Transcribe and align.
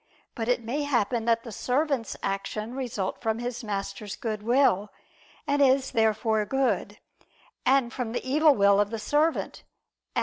But 0.33 0.47
it 0.47 0.63
may 0.63 0.81
happen 0.81 1.25
that 1.25 1.43
the 1.43 1.51
servant's 1.51 2.17
action 2.23 2.73
result 2.73 3.21
from 3.21 3.37
his 3.37 3.63
master's 3.63 4.15
good 4.15 4.41
will, 4.41 4.89
and 5.45 5.61
is 5.61 5.91
therefore 5.91 6.43
good: 6.43 6.97
and 7.67 7.93
from 7.93 8.11
the 8.11 8.27
evil 8.27 8.55
will 8.55 8.79
of 8.79 8.89
the 8.89 8.97
servant, 8.97 9.57
and 9.57 9.59
is 9.59 9.61
therefore 9.61 10.11
evil. 10.15 10.19